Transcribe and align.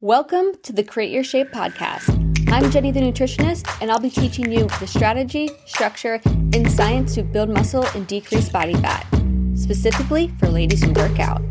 Welcome 0.00 0.52
to 0.62 0.72
the 0.72 0.84
Create 0.84 1.10
Your 1.10 1.24
Shape 1.24 1.50
podcast. 1.50 2.08
I'm 2.52 2.70
Jenny 2.70 2.92
the 2.92 3.00
nutritionist, 3.00 3.66
and 3.82 3.90
I'll 3.90 3.98
be 3.98 4.10
teaching 4.10 4.52
you 4.52 4.68
the 4.78 4.86
strategy, 4.86 5.50
structure, 5.66 6.20
and 6.24 6.70
science 6.70 7.16
to 7.16 7.24
build 7.24 7.48
muscle 7.48 7.84
and 7.96 8.06
decrease 8.06 8.48
body 8.48 8.74
fat, 8.74 9.04
specifically 9.56 10.28
for 10.38 10.46
ladies 10.50 10.84
who 10.84 10.92
work 10.92 11.18
out. 11.18 11.42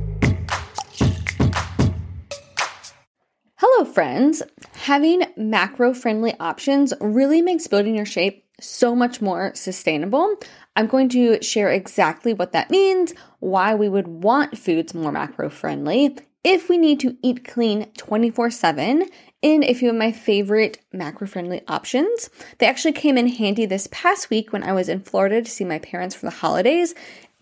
Hello, 3.57 3.83
friends. 3.83 4.41
Having 4.75 5.25
macro 5.35 5.93
friendly 5.93 6.33
options 6.39 6.93
really 7.01 7.41
makes 7.41 7.67
building 7.67 7.95
your 7.95 8.05
shape 8.05 8.45
so 8.61 8.95
much 8.95 9.21
more 9.21 9.51
sustainable. 9.55 10.37
I'm 10.77 10.87
going 10.87 11.09
to 11.09 11.43
share 11.43 11.69
exactly 11.69 12.33
what 12.33 12.53
that 12.53 12.71
means, 12.71 13.13
why 13.39 13.75
we 13.75 13.89
would 13.89 14.07
want 14.07 14.57
foods 14.57 14.93
more 14.93 15.11
macro 15.11 15.49
friendly, 15.49 16.15
if 16.47 16.69
we 16.69 16.77
need 16.77 16.97
to 17.01 17.17
eat 17.21 17.43
clean 17.43 17.87
24 17.97 18.49
7 18.51 19.09
in 19.41 19.63
a 19.65 19.73
few 19.73 19.89
of 19.89 19.95
my 19.97 20.13
favorite 20.13 20.79
macro 20.93 21.27
friendly 21.27 21.61
options. 21.67 22.29
They 22.59 22.67
actually 22.67 22.93
came 22.93 23.17
in 23.17 23.27
handy 23.27 23.65
this 23.65 23.89
past 23.91 24.29
week 24.29 24.53
when 24.53 24.63
I 24.63 24.71
was 24.71 24.87
in 24.87 25.01
Florida 25.01 25.41
to 25.41 25.51
see 25.51 25.65
my 25.65 25.77
parents 25.77 26.15
for 26.15 26.25
the 26.25 26.37
holidays. 26.37 26.95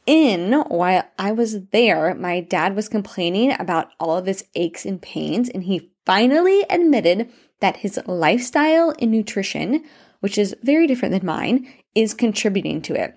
In 0.08 0.54
while 0.70 1.04
I 1.20 1.32
was 1.34 1.68
there, 1.68 2.16
my 2.16 2.40
dad 2.40 2.76
was 2.76 2.90
complaining 2.90 3.56
about 3.60 3.92
all 4.00 4.18
of 4.18 4.26
his 4.26 4.44
aches 4.56 4.86
and 4.86 5.00
pains, 5.00 5.50
and 5.50 5.66
he 5.66 5.92
finally 6.04 6.66
admitted 6.68 7.32
that 7.60 7.78
his 7.78 8.00
lifestyle 8.08 8.92
and 9.00 9.12
nutrition, 9.12 9.84
which 10.20 10.40
is 10.40 10.56
very 10.64 10.88
different 10.88 11.14
than 11.14 11.26
mine, 11.26 11.72
is 11.94 12.16
contributing 12.16 12.82
to 12.82 12.96
it. 12.96 13.16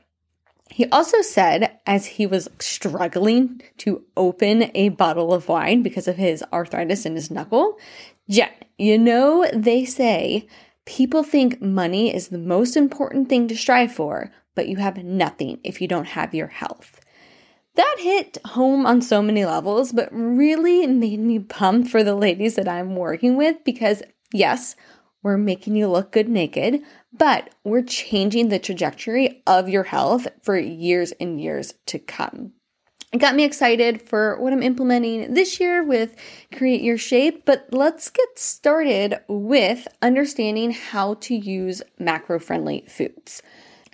He 0.71 0.87
also 0.91 1.23
said, 1.23 1.79
as 1.87 2.07
he 2.07 2.27
was 2.27 2.49
struggling 2.61 3.63
to 3.79 4.05
open 4.17 4.71
a 4.75 4.91
bottle 4.91 5.33
of 5.33 5.49
wine 5.49 5.83
because 5.83 6.07
of 6.07 6.17
his 6.17 6.45
arthritis 6.53 7.07
in 7.07 7.15
his 7.15 7.31
knuckle, 7.31 7.79
Jen, 8.29 8.51
you 8.77 8.99
know, 8.99 9.49
they 9.53 9.85
say 9.85 10.47
people 10.85 11.23
think 11.23 11.61
money 11.61 12.15
is 12.15 12.29
the 12.29 12.39
most 12.39 12.77
important 12.77 13.29
thing 13.29 13.49
to 13.49 13.57
strive 13.57 13.93
for, 13.93 14.31
but 14.55 14.69
you 14.69 14.77
have 14.77 15.03
nothing 15.03 15.59
if 15.65 15.81
you 15.81 15.89
don't 15.89 16.09
have 16.09 16.35
your 16.35 16.49
health. 16.49 17.01
That 17.75 17.97
hit 17.99 18.39
home 18.45 18.87
on 18.87 19.03
so 19.03 19.23
many 19.23 19.45
levels, 19.45 19.93
but 19.93 20.09
really 20.11 20.87
made 20.87 21.21
me 21.21 21.39
pumped 21.39 21.89
for 21.89 22.03
the 22.03 22.15
ladies 22.15 22.57
that 22.57 22.67
I'm 22.67 22.97
working 22.97 23.37
with 23.37 23.63
because, 23.65 24.03
yes, 24.33 24.75
we're 25.23 25.37
making 25.37 25.77
you 25.77 25.89
look 25.89 26.13
good 26.13 26.29
naked, 26.29 26.83
but 27.13 27.55
we're 27.65 27.83
changing 27.83 28.49
the 28.49 28.59
trajectory 28.59 29.43
of 29.47 29.69
your 29.69 29.85
health 29.85 30.29
for 30.43 30.57
years 30.57 31.13
and 31.21 31.41
years 31.41 31.75
to 31.87 31.99
come. 31.99 32.53
It 33.13 33.19
got 33.19 33.35
me 33.35 33.45
excited 33.45 34.03
for 34.03 34.39
what 34.39 34.53
I'm 34.53 34.63
implementing 34.63 35.33
this 35.33 35.59
year 35.59 35.83
with 35.83 36.15
Create 36.55 36.83
Your 36.83 36.99
Shape, 36.99 37.47
but 37.47 37.67
let's 37.73 38.11
get 38.11 38.39
started 38.39 39.19
with 39.29 39.89
understanding 40.03 40.73
how 40.73 41.15
to 41.15 41.35
use 41.35 41.81
macro 41.99 42.39
friendly 42.39 42.85
foods. 42.87 43.43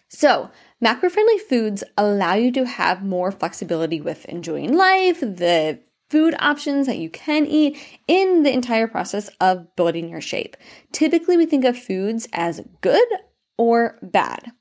So, 0.09 0.51
macro 0.81 1.11
friendly 1.11 1.39
foods 1.39 1.85
allow 1.97 2.35
you 2.35 2.51
to 2.53 2.67
have 2.67 3.05
more 3.05 3.31
flexibility 3.31 4.01
with 4.01 4.25
enjoying 4.25 4.77
life, 4.77 5.21
the 5.21 5.79
food 6.11 6.35
options 6.39 6.87
that 6.87 6.99
you 6.99 7.11
can 7.11 7.47
eat 7.47 7.79
in 8.07 8.43
the 8.43 8.53
entire 8.53 8.87
process 8.87 9.29
of 9.41 9.75
building 9.77 10.09
your 10.09 10.21
shape. 10.21 10.57
Typically, 10.93 11.37
we 11.37 11.47
think 11.47 11.65
of 11.65 11.79
foods 11.79 12.29
as 12.33 12.61
good 12.81 13.09
or 13.59 13.99
bad. 14.03 14.53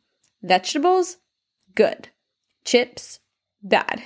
Vegetables, 0.41 1.17
good. 1.75 2.09
Chips, 2.65 3.19
bad. 3.61 4.03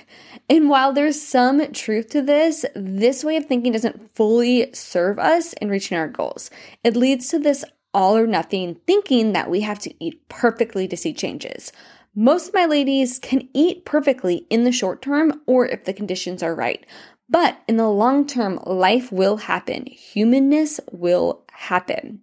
And 0.48 0.68
while 0.68 0.92
there's 0.92 1.20
some 1.20 1.72
truth 1.72 2.10
to 2.10 2.22
this, 2.22 2.64
this 2.74 3.24
way 3.24 3.36
of 3.36 3.46
thinking 3.46 3.72
doesn't 3.72 4.14
fully 4.14 4.72
serve 4.72 5.18
us 5.18 5.52
in 5.54 5.68
reaching 5.68 5.98
our 5.98 6.08
goals. 6.08 6.50
It 6.84 6.96
leads 6.96 7.28
to 7.28 7.38
this 7.38 7.64
all 7.94 8.16
or 8.16 8.26
nothing 8.26 8.76
thinking 8.86 9.32
that 9.32 9.50
we 9.50 9.62
have 9.62 9.78
to 9.80 10.04
eat 10.04 10.28
perfectly 10.28 10.86
to 10.88 10.96
see 10.96 11.12
changes. 11.12 11.72
Most 12.14 12.48
of 12.48 12.54
my 12.54 12.66
ladies 12.66 13.18
can 13.18 13.48
eat 13.54 13.84
perfectly 13.84 14.46
in 14.50 14.64
the 14.64 14.72
short 14.72 15.02
term 15.02 15.40
or 15.46 15.66
if 15.66 15.84
the 15.84 15.92
conditions 15.92 16.42
are 16.42 16.54
right. 16.54 16.84
But 17.28 17.60
in 17.68 17.76
the 17.76 17.88
long 17.88 18.26
term, 18.26 18.58
life 18.64 19.12
will 19.12 19.36
happen. 19.38 19.86
Humanness 19.86 20.80
will 20.90 21.44
happen. 21.52 22.22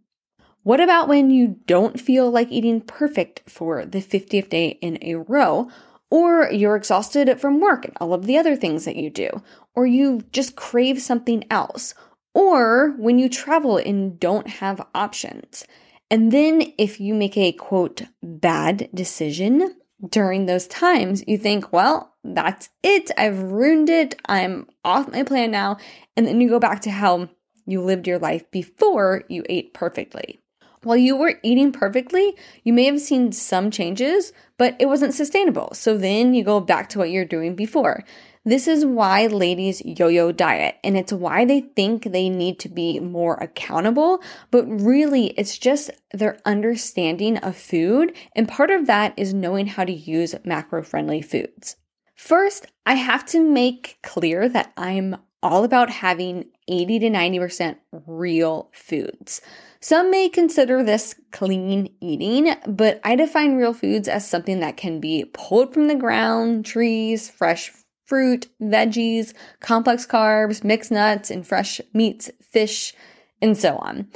What 0.64 0.80
about 0.80 1.08
when 1.08 1.30
you 1.30 1.60
don't 1.68 2.00
feel 2.00 2.32
like 2.32 2.52
eating 2.52 2.82
perfect 2.82 3.44
for 3.48 3.86
the 3.86 4.02
50th 4.02 4.50
day 4.50 4.80
in 4.82 4.98
a 5.02 5.16
row? 5.16 5.70
Or 6.10 6.50
you're 6.52 6.76
exhausted 6.76 7.40
from 7.40 7.60
work 7.60 7.86
and 7.86 7.94
all 8.02 8.14
of 8.14 8.26
the 8.26 8.38
other 8.38 8.56
things 8.56 8.86
that 8.86 8.96
you 8.96 9.10
do? 9.10 9.30
Or 9.76 9.86
you 9.86 10.24
just 10.32 10.56
crave 10.56 11.02
something 11.02 11.44
else? 11.52 11.94
Or 12.34 12.96
when 12.98 13.20
you 13.20 13.30
travel 13.30 13.78
and 13.78 14.20
don't 14.20 14.48
have 14.48 14.86
options? 14.96 15.66
And 16.10 16.32
then 16.32 16.74
if 16.78 17.00
you 17.00 17.14
make 17.14 17.38
a 17.38 17.52
quote 17.52 18.04
bad 18.24 18.90
decision, 18.94 19.76
during 20.10 20.46
those 20.46 20.68
times, 20.68 21.24
you 21.28 21.38
think, 21.38 21.72
well, 21.72 22.16
that's 22.24 22.70
it. 22.84 23.12
I've 23.18 23.42
ruined 23.42 23.90
it. 23.90 24.16
I'm 24.26 24.68
off 24.84 25.12
my 25.12 25.24
plan 25.24 25.52
now. 25.52 25.78
And 26.18 26.28
then 26.28 26.42
you 26.42 26.50
go 26.50 26.60
back 26.60 26.82
to 26.82 26.92
how 26.92 27.30
you 27.66 27.82
lived 27.82 28.08
your 28.08 28.20
life 28.20 28.50
before 28.52 29.24
you 29.30 29.44
ate 29.50 29.74
perfectly. 29.74 30.40
While 30.84 30.98
you 30.98 31.16
were 31.16 31.40
eating 31.42 31.72
perfectly, 31.72 32.36
you 32.64 32.72
may 32.72 32.86
have 32.86 33.02
seen 33.02 33.32
some 33.32 33.72
changes, 33.72 34.34
but 34.60 34.76
it 34.80 34.86
wasn't 34.86 35.16
sustainable. 35.16 35.74
So 35.74 35.98
then 35.98 36.36
you 36.36 36.44
go 36.44 36.60
back 36.60 36.90
to 36.90 37.00
what 37.00 37.10
you're 37.10 37.26
doing 37.26 37.56
before. 37.56 38.04
This 38.48 38.68
is 38.68 38.86
why 38.86 39.26
ladies 39.26 39.82
yo 39.84 40.08
yo 40.08 40.32
diet, 40.32 40.76
and 40.84 40.96
it's 40.96 41.12
why 41.12 41.46
they 41.46 41.62
think 41.62 42.04
they 42.04 42.30
need 42.30 42.60
to 42.60 42.70
be 42.70 43.00
more 43.00 43.38
accountable, 43.38 44.22
but 44.52 44.66
really 44.68 45.30
it's 45.30 45.58
just 45.58 45.90
their 46.14 46.38
understanding 46.46 47.38
of 47.38 47.58
food, 47.58 48.16
and 48.36 48.48
part 48.48 48.70
of 48.70 48.86
that 48.86 49.16
is 49.18 49.34
knowing 49.34 49.66
how 49.66 49.84
to 49.84 49.92
use 49.92 50.36
macro 50.44 50.84
friendly 50.84 51.24
foods. 51.24 51.78
First, 52.14 52.68
I 52.86 52.94
have 52.94 53.26
to 53.28 53.44
make 53.44 53.98
clear 54.04 54.48
that 54.48 54.72
I'm 54.78 55.18
all 55.42 55.64
about 55.64 55.90
having 55.90 56.46
80 56.68 57.00
to 57.00 57.10
90% 57.10 57.78
real 58.06 58.70
foods. 58.74 59.42
Some 59.80 60.12
may 60.12 60.30
consider 60.30 60.84
this 60.84 61.16
clean 61.32 61.96
eating, 62.00 62.54
but 62.68 63.02
I 63.04 63.16
define 63.16 63.56
real 63.56 63.74
foods 63.74 64.08
as 64.08 64.28
something 64.28 64.60
that 64.60 64.78
can 64.78 65.00
be 65.00 65.26
pulled 65.34 65.74
from 65.74 65.88
the 65.88 65.96
ground, 65.96 66.66
trees, 66.66 67.28
fresh 67.28 67.72
fruit, 68.06 68.48
veggies, 68.62 69.34
complex 69.60 70.06
carbs, 70.06 70.64
mixed 70.64 70.92
nuts, 70.92 71.30
and 71.30 71.46
fresh 71.46 71.82
meats, 71.94 72.30
fish, 72.42 72.94
and 73.42 73.58
so 73.58 73.78
on. 73.78 74.08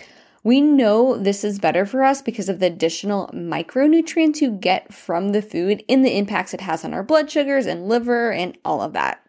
We 0.43 0.61
know 0.61 1.17
this 1.17 1.43
is 1.43 1.59
better 1.59 1.85
for 1.85 2.03
us 2.03 2.21
because 2.21 2.47
of 2.47 2.59
the 2.59 2.67
additional 2.67 3.29
micronutrients 3.33 4.39
you 4.39 4.51
get 4.51 4.93
from 4.93 5.29
the 5.29 5.41
food 5.41 5.83
and 5.89 6.05
the 6.05 6.17
impacts 6.17 6.53
it 6.53 6.61
has 6.61 6.85
on 6.85 6.93
our 6.93 7.03
blood 7.03 7.29
sugars 7.29 7.65
and 7.65 7.89
liver 7.89 8.31
and 8.31 8.57
all 8.63 8.81
of 8.81 8.93
that. 8.93 9.21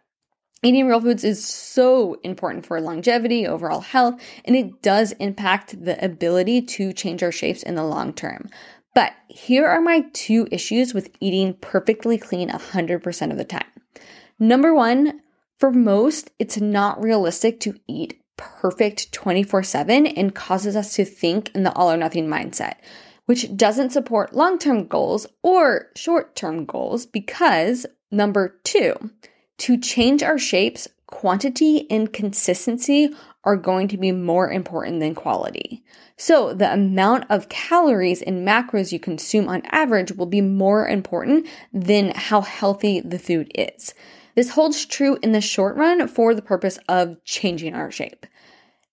Eating 0.62 0.86
real 0.86 1.00
foods 1.00 1.24
is 1.24 1.44
so 1.44 2.20
important 2.22 2.66
for 2.66 2.80
longevity, 2.80 3.46
overall 3.46 3.80
health, 3.80 4.20
and 4.44 4.54
it 4.54 4.82
does 4.82 5.12
impact 5.12 5.84
the 5.84 6.02
ability 6.04 6.60
to 6.60 6.92
change 6.92 7.22
our 7.22 7.32
shapes 7.32 7.62
in 7.62 7.76
the 7.76 7.82
long 7.82 8.12
term. 8.12 8.48
But 8.94 9.14
here 9.28 9.66
are 9.66 9.80
my 9.80 10.04
two 10.12 10.48
issues 10.50 10.92
with 10.92 11.10
eating 11.18 11.54
perfectly 11.54 12.18
clean 12.18 12.50
100% 12.50 13.30
of 13.30 13.38
the 13.38 13.44
time. 13.44 13.64
Number 14.42 14.74
one, 14.74 15.20
for 15.58 15.70
most, 15.70 16.30
it's 16.38 16.58
not 16.58 17.02
realistic 17.02 17.60
to 17.60 17.78
eat 17.86 18.18
perfect 18.38 19.12
24 19.12 19.62
7 19.62 20.06
and 20.06 20.34
causes 20.34 20.74
us 20.74 20.94
to 20.94 21.04
think 21.04 21.54
in 21.54 21.62
the 21.62 21.72
all 21.74 21.92
or 21.92 21.98
nothing 21.98 22.26
mindset, 22.26 22.76
which 23.26 23.54
doesn't 23.54 23.90
support 23.90 24.34
long 24.34 24.58
term 24.58 24.86
goals 24.86 25.26
or 25.42 25.90
short 25.94 26.34
term 26.34 26.64
goals 26.64 27.04
because, 27.04 27.84
number 28.10 28.58
two, 28.64 28.94
to 29.58 29.76
change 29.76 30.22
our 30.22 30.38
shapes, 30.38 30.88
quantity 31.06 31.86
and 31.90 32.10
consistency 32.10 33.10
are 33.44 33.56
going 33.56 33.88
to 33.88 33.98
be 33.98 34.12
more 34.12 34.50
important 34.50 35.00
than 35.00 35.14
quality. 35.14 35.82
So, 36.16 36.54
the 36.54 36.72
amount 36.72 37.24
of 37.28 37.50
calories 37.50 38.22
and 38.22 38.46
macros 38.46 38.90
you 38.90 38.98
consume 38.98 39.48
on 39.48 39.62
average 39.66 40.12
will 40.12 40.26
be 40.26 40.40
more 40.40 40.88
important 40.88 41.46
than 41.74 42.12
how 42.14 42.40
healthy 42.40 43.00
the 43.00 43.18
food 43.18 43.52
is. 43.54 43.92
This 44.34 44.50
holds 44.50 44.86
true 44.86 45.18
in 45.22 45.32
the 45.32 45.40
short 45.40 45.76
run 45.76 46.06
for 46.08 46.34
the 46.34 46.42
purpose 46.42 46.78
of 46.88 47.22
changing 47.24 47.74
our 47.74 47.90
shape. 47.90 48.26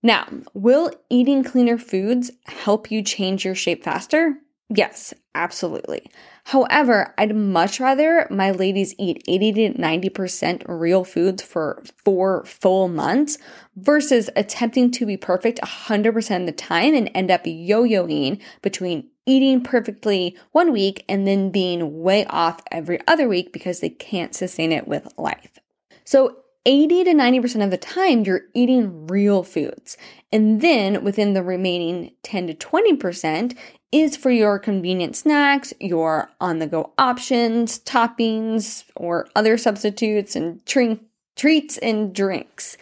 Now, 0.03 0.27
will 0.53 0.91
eating 1.09 1.43
cleaner 1.43 1.77
foods 1.77 2.31
help 2.45 2.91
you 2.91 3.01
change 3.01 3.43
your 3.43 3.55
shape 3.55 3.83
faster? 3.83 4.37
Yes, 4.69 5.13
absolutely. 5.33 6.11
However, 6.45 7.13
I'd 7.17 7.35
much 7.35 7.79
rather 7.79 8.27
my 8.29 8.51
ladies 8.51 8.93
eat 8.97 9.23
80 9.27 9.53
to 9.53 9.73
90% 9.73 10.63
real 10.67 11.05
foods 11.05 11.41
for 11.41 11.81
four 12.03 12.43
full 12.43 12.89
months 12.89 13.37
versus 13.77 14.29
attempting 14.35 14.91
to 14.91 15.05
be 15.05 15.15
perfect 15.15 15.61
100% 15.61 16.39
of 16.39 16.45
the 16.45 16.51
time 16.51 16.93
and 16.93 17.09
end 17.13 17.31
up 17.31 17.41
yo 17.45 17.83
yoing 17.83 18.41
between 18.61 19.09
eating 19.27 19.61
perfectly 19.61 20.35
one 20.53 20.71
week 20.71 21.05
and 21.07 21.27
then 21.27 21.51
being 21.51 22.01
way 22.01 22.25
off 22.25 22.61
every 22.71 22.99
other 23.07 23.27
week 23.27 23.53
because 23.53 23.79
they 23.79 23.89
can't 23.89 24.33
sustain 24.33 24.71
it 24.71 24.87
with 24.87 25.07
life. 25.17 25.59
So, 26.03 26.37
80 26.65 27.05
to 27.05 27.13
90% 27.13 27.63
of 27.63 27.71
the 27.71 27.77
time, 27.77 28.23
you're 28.23 28.41
eating 28.53 29.07
real 29.07 29.41
foods. 29.41 29.95
And 30.33 30.59
then 30.59 31.01
within 31.01 31.33
the 31.33 31.41
remaining 31.41 32.11
10 32.23 32.47
to 32.47 32.53
20% 32.53 33.55
is 33.93 34.17
for 34.17 34.31
your 34.31 34.59
convenient 34.59 35.15
snacks, 35.15 35.73
your 35.79 36.29
on 36.41 36.59
the 36.59 36.67
go 36.67 36.91
options, 36.97 37.79
toppings, 37.79 38.83
or 38.97 39.29
other 39.33 39.57
substitutes 39.57 40.35
and 40.35 40.61
treats 40.65 41.77
and 41.77 42.13
drinks. 42.13 42.75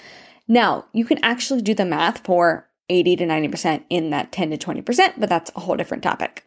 Now, 0.48 0.86
you 0.92 1.06
can 1.06 1.24
actually 1.24 1.62
do 1.62 1.76
the 1.76 1.86
math 1.86 2.26
for 2.26 2.65
80 2.90 3.18
to 3.18 3.26
90% 3.26 3.84
in 3.90 4.10
that 4.12 4.32
10 4.32 4.52
to 4.52 4.58
20%, 4.58 5.14
but 5.18 5.30
that's 5.30 5.52
a 5.56 5.62
whole 5.62 5.76
different 5.76 6.04
topic. 6.04 6.46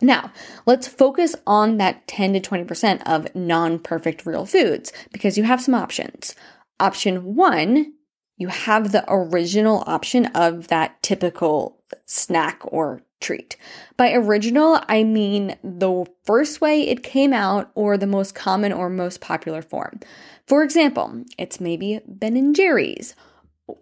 Now, 0.00 0.32
let's 0.66 0.88
focus 0.88 1.34
on 1.46 1.78
that 1.78 2.06
10 2.08 2.34
to 2.34 2.40
20% 2.40 3.02
of 3.06 3.34
non 3.34 3.78
perfect 3.78 4.26
real 4.26 4.44
foods 4.44 4.92
because 5.12 5.38
you 5.38 5.44
have 5.44 5.62
some 5.62 5.74
options. 5.74 6.34
Option 6.80 7.34
one, 7.36 7.94
you 8.36 8.48
have 8.48 8.90
the 8.90 9.04
original 9.08 9.84
option 9.86 10.26
of 10.26 10.68
that 10.68 11.02
typical 11.02 11.80
snack 12.06 12.60
or 12.64 13.02
treat. 13.20 13.56
By 13.96 14.12
original, 14.12 14.80
I 14.88 15.04
mean 15.04 15.56
the 15.62 16.04
first 16.24 16.60
way 16.60 16.82
it 16.82 17.02
came 17.02 17.32
out 17.32 17.70
or 17.74 17.96
the 17.96 18.06
most 18.06 18.34
common 18.34 18.72
or 18.72 18.90
most 18.90 19.20
popular 19.20 19.62
form. 19.62 20.00
For 20.46 20.62
example, 20.62 21.24
it's 21.38 21.60
maybe 21.60 22.00
Ben 22.06 22.36
and 22.36 22.54
Jerry's 22.54 23.14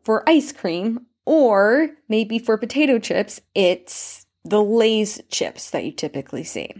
for 0.04 0.28
ice 0.28 0.52
cream, 0.52 1.06
or 1.24 1.90
maybe 2.08 2.38
for 2.38 2.58
potato 2.58 2.98
chips, 2.98 3.40
it's 3.54 4.26
the 4.44 4.62
Lay's 4.62 5.20
chips 5.30 5.70
that 5.70 5.84
you 5.84 5.92
typically 5.92 6.44
see. 6.44 6.74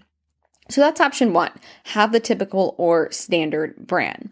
So 0.69 0.81
that's 0.81 1.01
option 1.01 1.33
one 1.33 1.53
have 1.85 2.13
the 2.13 2.21
typical 2.21 2.75
or 2.79 3.11
standard 3.11 3.87
brand. 3.87 4.31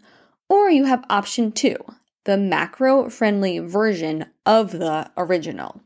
Or 0.49 0.69
you 0.69 0.85
have 0.85 1.05
option 1.09 1.51
two, 1.51 1.77
the 2.25 2.37
macro 2.37 3.09
friendly 3.09 3.59
version 3.59 4.25
of 4.45 4.71
the 4.71 5.09
original. 5.15 5.81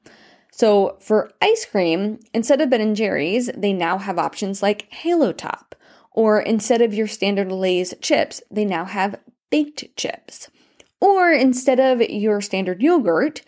So 0.51 0.97
for 1.01 1.31
ice 1.41 1.65
cream, 1.65 2.19
instead 2.33 2.61
of 2.61 2.69
Ben 2.69 2.81
and 2.81 2.95
Jerry's, 2.95 3.49
they 3.55 3.73
now 3.73 3.97
have 3.97 4.17
options 4.17 4.63
like 4.63 4.91
Halo 4.91 5.33
Top. 5.33 5.75
Or 6.11 6.39
instead 6.39 6.81
of 6.81 6.93
your 6.93 7.07
standard 7.07 7.51
Lay's 7.51 7.93
chips, 8.01 8.41
they 8.49 8.63
now 8.63 8.85
have 8.85 9.19
baked 9.49 9.95
chips. 9.97 10.49
Or 11.01 11.31
instead 11.31 11.79
of 11.79 12.01
your 12.01 12.39
standard 12.39 12.81
yogurt, 12.81 13.41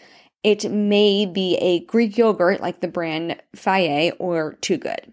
it 0.48 0.72
may 0.72 1.26
be 1.26 1.58
a 1.58 1.82
Greek 1.82 2.18
yogurt 2.18 2.62
like 2.62 2.80
the 2.80 2.88
brand 2.88 3.36
Fage 3.54 4.14
or 4.18 4.54
Too 4.62 4.78
Good. 4.78 5.12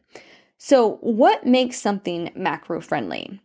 So, 0.59 0.99
what 1.01 1.45
makes 1.45 1.81
something 1.81 2.31
macro 2.37 2.81
friendly? 2.81 3.41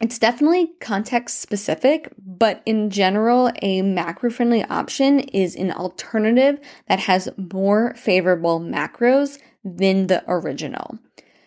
It's 0.00 0.18
definitely 0.18 0.72
context 0.80 1.40
specific, 1.40 2.12
but 2.18 2.60
in 2.66 2.90
general, 2.90 3.52
a 3.62 3.82
macro 3.82 4.30
friendly 4.30 4.64
option 4.64 5.20
is 5.20 5.54
an 5.54 5.70
alternative 5.70 6.58
that 6.88 6.98
has 6.98 7.28
more 7.36 7.94
favorable 7.94 8.58
macros 8.58 9.38
than 9.64 10.08
the 10.08 10.24
original. 10.26 10.98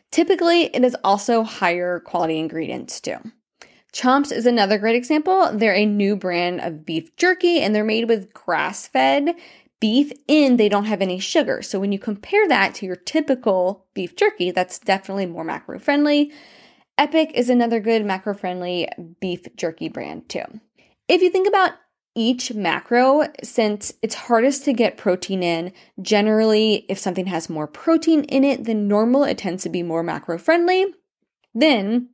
Typically, 0.09 0.73
it 0.73 0.85
is 0.85 0.95
also 1.03 1.43
higher 1.43 1.99
quality 1.99 2.39
ingredients 2.39 3.01
too. 3.01 3.17
Chomps 3.95 4.29
is 4.29 4.45
another 4.45 4.77
great 4.77 4.95
example. 4.97 5.49
They're 5.53 5.73
a 5.73 5.85
new 5.85 6.17
brand 6.17 6.59
of 6.59 6.85
beef 6.85 7.15
jerky 7.15 7.61
and 7.61 7.73
they're 7.73 7.85
made 7.85 8.09
with 8.09 8.33
grass 8.33 8.87
fed 8.87 9.35
beef 9.85 10.11
in 10.27 10.57
they 10.57 10.67
don't 10.67 10.85
have 10.85 10.99
any 10.99 11.19
sugar. 11.19 11.61
So 11.61 11.79
when 11.79 11.91
you 11.91 11.99
compare 11.99 12.47
that 12.47 12.73
to 12.75 12.87
your 12.87 12.95
typical 12.95 13.85
beef 13.93 14.15
jerky, 14.15 14.49
that's 14.49 14.79
definitely 14.79 15.27
more 15.27 15.43
macro 15.43 15.77
friendly. 15.77 16.31
Epic 16.97 17.29
is 17.35 17.51
another 17.51 17.79
good 17.79 18.03
macro 18.03 18.33
friendly 18.33 18.89
beef 19.19 19.45
jerky 19.55 19.87
brand 19.87 20.27
too. 20.27 20.41
If 21.07 21.21
you 21.21 21.29
think 21.29 21.47
about 21.47 21.73
each 22.15 22.51
macro, 22.51 23.25
since 23.43 23.93
it's 24.01 24.15
hardest 24.15 24.65
to 24.65 24.73
get 24.73 24.97
protein 24.97 25.43
in, 25.43 25.71
generally, 26.01 26.87
if 26.89 26.97
something 26.97 27.27
has 27.27 27.47
more 27.47 27.67
protein 27.67 28.23
in 28.23 28.43
it 28.43 28.63
than 28.63 28.87
normal, 28.87 29.23
it 29.23 29.37
tends 29.37 29.61
to 29.61 29.69
be 29.69 29.83
more 29.83 30.01
macro 30.01 30.39
friendly. 30.39 30.95
Then 31.53 32.09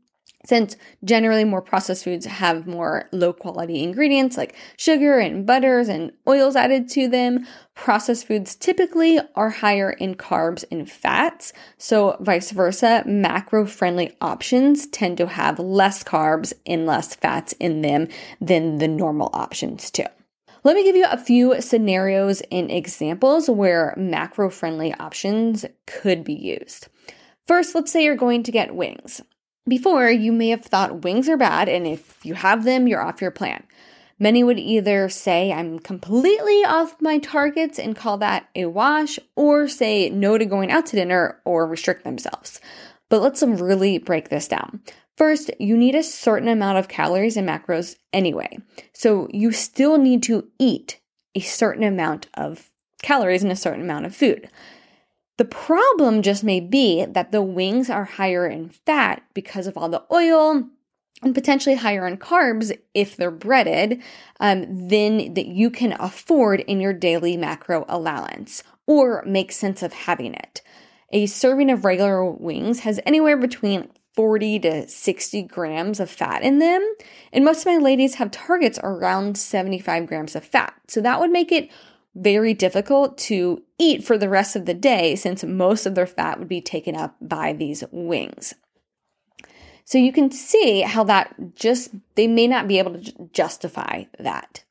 since 0.46 0.76
generally 1.04 1.44
more 1.44 1.62
processed 1.62 2.04
foods 2.04 2.26
have 2.26 2.68
more 2.68 3.08
low 3.12 3.34
quality 3.34 3.84
ingredients 3.84 4.38
like 4.38 4.56
sugar 4.78 5.20
and 5.20 5.46
butters 5.46 5.88
and 5.88 6.12
oils 6.28 6.56
added 6.56 6.90
to 6.90 7.08
them, 7.08 7.46
processed 7.76 8.28
foods 8.28 8.56
typically 8.56 9.20
are 9.36 9.50
higher 9.50 9.92
in 9.92 10.16
carbs 10.16 10.64
and 10.72 10.90
fats. 10.90 11.54
So, 11.78 12.18
vice 12.20 12.52
versa, 12.52 13.04
macro 13.06 13.66
friendly 13.66 14.16
options 14.22 14.88
tend 14.88 15.18
to 15.18 15.28
have 15.28 15.60
less 15.60 16.04
carbs 16.04 16.54
and 16.66 16.86
less 16.86 17.16
fats 17.16 17.54
in 17.60 17.82
them 17.82 18.08
than 18.40 18.78
the 18.78 18.88
normal 18.88 19.30
options, 19.34 19.92
too. 19.92 20.06
Let 20.64 20.76
me 20.76 20.84
give 20.84 20.96
you 20.96 21.08
a 21.10 21.18
few 21.18 21.60
scenarios 21.60 22.44
and 22.52 22.70
examples 22.70 23.50
where 23.50 23.96
macro 23.98 24.52
friendly 24.52 24.94
options 24.94 25.66
could 25.88 26.24
be 26.24 26.36
used. 26.36 26.88
First, 27.48 27.74
let's 27.74 27.92
say 27.92 28.04
you're 28.04 28.16
going 28.16 28.44
to 28.44 28.52
get 28.52 28.76
wings. 28.76 29.22
Before, 29.68 30.10
you 30.10 30.32
may 30.32 30.50
have 30.50 30.66
thought 30.66 31.04
wings 31.04 31.30
are 31.30 31.38
bad, 31.38 31.70
and 31.70 31.86
if 31.86 32.26
you 32.26 32.34
have 32.34 32.64
them, 32.64 32.88
you're 32.88 33.02
off 33.02 33.22
your 33.22 33.32
plan. 33.32 33.64
Many 34.18 34.44
would 34.44 34.60
either 34.60 35.10
say, 35.10 35.52
I'm 35.52 35.80
completely 35.80 36.64
off 36.64 37.02
my 37.02 37.18
targets 37.18 37.80
and 37.80 37.96
call 37.96 38.18
that 38.20 38.48
a 38.56 38.66
wash, 38.66 39.20
or 39.36 39.68
say 39.68 40.10
no 40.10 40.38
to 40.38 40.46
going 40.46 40.72
out 40.72 40.88
to 40.88 40.96
dinner 40.96 41.40
or 41.46 41.66
restrict 41.68 42.04
themselves. 42.04 42.60
But 43.10 43.22
let's 43.22 43.44
really 43.44 43.98
break 43.98 44.30
this 44.30 44.48
down. 44.48 44.82
First, 45.18 45.52
you 45.60 45.78
need 45.78 45.96
a 45.96 46.04
certain 46.04 46.48
amount 46.48 46.78
of 46.78 46.88
calories 46.88 47.38
and 47.38 47.48
macros 47.48 47.98
anyway. 48.14 48.60
So 48.94 49.28
you 49.32 49.52
still 49.52 49.98
need 49.98 50.24
to 50.24 50.48
eat 50.58 51.00
a 51.36 51.40
certain 51.42 51.84
amount 51.84 52.28
of 52.34 52.72
calories 53.04 53.44
and 53.44 53.52
a 53.52 53.56
certain 53.56 53.82
amount 53.82 54.06
of 54.06 54.16
food. 54.16 54.50
The 55.42 55.46
problem 55.46 56.22
just 56.22 56.44
may 56.44 56.60
be 56.60 57.04
that 57.04 57.32
the 57.32 57.42
wings 57.42 57.90
are 57.90 58.06
higher 58.06 58.46
in 58.46 58.70
fat 58.70 59.24
because 59.34 59.66
of 59.66 59.76
all 59.76 59.90
the 59.90 60.04
oil 60.12 60.70
and 61.24 61.34
potentially 61.34 61.78
higher 61.78 62.06
in 62.06 62.18
carbs 62.18 62.78
if 62.94 63.18
they're 63.18 63.32
breaded 63.32 64.04
um, 64.40 64.88
than 64.90 65.34
that 65.34 65.48
you 65.48 65.72
can 65.72 65.94
afford 66.00 66.60
in 66.60 66.80
your 66.80 66.94
daily 66.94 67.38
macro 67.38 67.86
allowance 67.90 68.62
or 68.86 69.24
make 69.26 69.52
sense 69.52 69.82
of 69.82 69.94
having 69.94 70.36
it. 70.36 70.62
A 71.10 71.26
serving 71.26 71.72
of 71.72 71.86
regular 71.86 72.24
wings 72.24 72.82
has 72.82 73.00
anywhere 73.04 73.36
between 73.36 73.90
40 74.14 74.60
to 74.60 74.88
60 74.88 75.42
grams 75.42 76.00
of 76.00 76.12
fat 76.12 76.44
in 76.44 76.60
them, 76.60 76.88
and 77.34 77.44
most 77.44 77.62
of 77.62 77.66
my 77.66 77.78
ladies 77.78 78.16
have 78.16 78.30
targets 78.30 78.80
around 78.84 79.40
75 79.40 80.06
grams 80.06 80.36
of 80.36 80.46
fat. 80.46 80.76
So 80.88 81.02
that 81.02 81.20
would 81.20 81.32
make 81.32 81.52
it 81.52 81.72
very 82.16 82.54
difficult 82.54 83.18
to 83.18 83.64
eat 83.78 84.04
for 84.04 84.18
the 84.18 84.30
rest 84.30 84.56
of 84.56 84.66
the 84.66 84.74
day 84.74 85.16
since 85.16 85.44
most 85.44 85.86
of 85.86 85.96
their 85.96 86.08
fat 86.08 86.40
would 86.40 86.48
be 86.48 86.62
taken 86.62 86.96
up 86.96 87.16
by 87.22 87.54
these 87.54 87.84
wings. 87.92 88.54
So 89.86 89.98
you 89.98 90.12
can 90.12 90.32
see 90.32 90.82
how 90.82 91.04
that 91.06 91.56
just, 91.56 91.92
they 92.16 92.28
may 92.28 92.48
not 92.48 92.68
be 92.68 92.80
able 92.80 93.00
to 93.00 93.30
justify 93.34 94.06
that. 94.20 94.64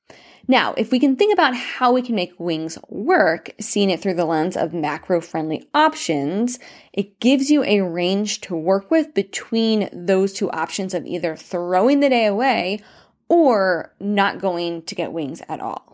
Now, 0.49 0.75
if 0.77 0.91
we 0.91 0.99
can 0.99 1.15
think 1.15 1.33
about 1.33 1.55
how 1.55 1.93
we 1.93 2.03
can 2.03 2.15
make 2.15 2.33
wings 2.39 2.79
work, 2.89 3.51
seeing 3.61 3.91
it 3.91 4.01
through 4.01 4.15
the 4.15 4.25
lens 4.25 4.57
of 4.57 4.75
macro 4.75 5.21
friendly 5.21 5.69
options, 5.73 6.59
it 6.93 7.21
gives 7.21 7.51
you 7.51 7.63
a 7.65 7.83
range 7.83 8.41
to 8.43 8.57
work 8.57 8.91
with 8.91 9.15
between 9.15 9.89
those 9.93 10.33
two 10.33 10.51
options 10.51 10.93
of 10.93 11.07
either 11.07 11.37
throwing 11.37 12.01
the 12.01 12.09
day 12.09 12.27
away 12.27 12.81
or 13.29 13.95
not 14.01 14.41
going 14.41 14.83
to 14.83 14.95
get 14.95 15.13
wings 15.13 15.41
at 15.49 15.61
all. 15.61 15.90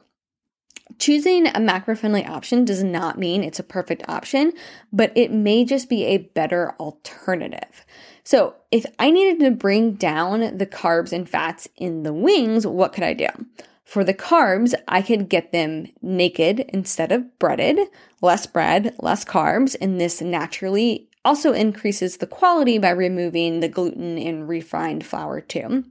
Choosing 0.99 1.47
a 1.47 1.61
macro 1.61 1.95
friendly 1.95 2.25
option 2.25 2.65
does 2.65 2.83
not 2.83 3.19
mean 3.19 3.45
it's 3.45 3.59
a 3.59 3.65
perfect 3.65 4.03
option, 4.09 4.53
but 4.93 5.13
it 5.15 5.31
may 5.31 5.65
just 5.65 5.89
be 5.89 6.05
a 6.05 6.19
better 6.19 6.75
alternative. 6.81 7.85
So, 8.25 8.55
if 8.71 8.87
I 8.99 9.11
needed 9.11 9.45
to 9.45 9.51
bring 9.51 9.93
down 9.93 10.57
the 10.57 10.67
carbs 10.67 11.13
and 11.13 11.29
fats 11.29 11.69
in 11.77 12.03
the 12.03 12.15
wings, 12.15 12.67
what 12.67 12.93
could 12.93 13.05
I 13.05 13.13
do? 13.13 13.29
For 13.85 14.03
the 14.03 14.15
carbs, 14.15 14.75
I 14.89 15.01
could 15.01 15.29
get 15.29 15.53
them 15.53 15.87
naked 16.03 16.61
instead 16.71 17.13
of 17.13 17.39
breaded, 17.39 17.79
less 18.21 18.47
bread, 18.47 18.97
less 18.99 19.25
carbs, 19.25 19.77
and 19.81 20.01
this 20.01 20.21
naturally 20.21 21.09
also 21.25 21.53
increases 21.53 22.17
the 22.17 22.27
quality 22.27 22.79
by 22.79 22.91
removing 22.91 23.61
the 23.61 23.69
gluten 23.69 24.19
and 24.19 24.49
refined 24.49 25.05
flour 25.07 25.41
too. 25.41 25.85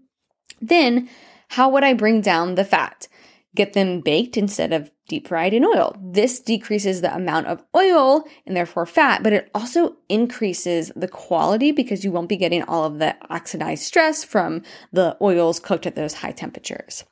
Then, 0.61 1.09
how 1.49 1.69
would 1.69 1.83
I 1.83 1.93
bring 1.93 2.21
down 2.21 2.55
the 2.55 2.65
fat? 2.65 3.07
Get 3.55 3.73
them 3.73 4.01
baked 4.01 4.37
instead 4.37 4.73
of 4.73 4.91
deep 5.07 5.27
fried 5.27 5.53
in 5.53 5.63
oil. 5.63 5.95
This 6.01 6.39
decreases 6.39 7.01
the 7.01 7.15
amount 7.15 7.47
of 7.47 7.63
oil 7.75 8.23
and 8.45 8.55
therefore 8.55 8.85
fat, 8.85 9.23
but 9.23 9.33
it 9.33 9.49
also 9.55 9.95
increases 10.09 10.91
the 10.95 11.07
quality 11.07 11.71
because 11.71 12.03
you 12.03 12.11
won't 12.11 12.29
be 12.29 12.37
getting 12.37 12.63
all 12.63 12.83
of 12.83 12.99
the 12.99 13.15
oxidized 13.29 13.83
stress 13.83 14.23
from 14.23 14.61
the 14.91 15.17
oils 15.21 15.59
cooked 15.59 15.87
at 15.87 15.95
those 15.95 16.15
high 16.15 16.31
temperatures. 16.31 17.03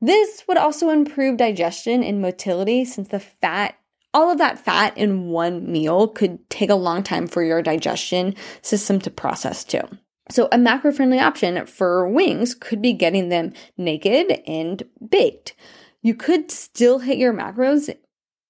This 0.00 0.44
would 0.46 0.58
also 0.58 0.90
improve 0.90 1.38
digestion 1.38 2.04
and 2.04 2.22
motility 2.22 2.84
since 2.84 3.08
the 3.08 3.20
fat 3.20 3.74
all 4.14 4.30
of 4.30 4.38
that 4.38 4.58
fat 4.58 4.96
in 4.96 5.28
one 5.28 5.70
meal 5.70 6.08
could 6.08 6.48
take 6.48 6.70
a 6.70 6.74
long 6.74 7.02
time 7.02 7.26
for 7.26 7.42
your 7.42 7.60
digestion 7.60 8.34
system 8.62 8.98
to 9.00 9.10
process 9.10 9.64
too. 9.64 9.82
So, 10.30 10.48
a 10.52 10.58
macro 10.58 10.92
friendly 10.92 11.18
option 11.18 11.64
for 11.66 12.08
wings 12.08 12.54
could 12.54 12.82
be 12.82 12.92
getting 12.92 13.28
them 13.28 13.52
naked 13.76 14.42
and 14.46 14.82
baked. 15.08 15.54
You 16.02 16.14
could 16.14 16.50
still 16.50 17.00
hit 17.00 17.18
your 17.18 17.32
macros 17.32 17.94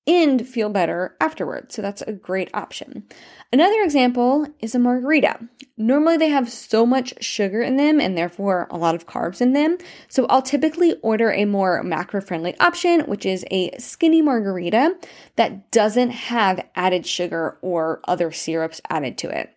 and 0.09 0.49
feel 0.49 0.71
better 0.71 1.17
afterwards. 1.21 1.75
So 1.75 1.83
that's 1.83 2.01
a 2.03 2.13
great 2.13 2.49
option. 2.55 3.05
Another 3.53 3.83
example 3.83 4.47
is 4.59 4.75
a 4.75 4.79
margarita. 4.79 5.39
Normally 5.77 6.17
they 6.17 6.31
have 6.31 6.51
so 6.51 6.87
much 6.87 7.23
sugar 7.23 7.61
in 7.61 7.77
them 7.77 8.01
and 8.01 8.17
therefore 8.17 8.67
a 8.71 8.79
lot 8.79 8.95
of 8.95 9.07
carbs 9.07 9.43
in 9.43 9.53
them. 9.53 9.77
So 10.09 10.25
I'll 10.31 10.41
typically 10.41 10.95
order 11.03 11.31
a 11.31 11.45
more 11.45 11.83
macro 11.83 12.23
friendly 12.23 12.59
option, 12.59 13.03
which 13.03 13.27
is 13.27 13.45
a 13.51 13.77
skinny 13.79 14.23
margarita 14.23 14.97
that 15.37 15.71
doesn't 15.71 16.11
have 16.11 16.67
added 16.75 17.07
sugar 17.07 17.59
or 17.61 18.01
other 18.09 18.33
syrups 18.33 18.81
added 18.89 19.19
to 19.19 19.29
it. 19.29 19.55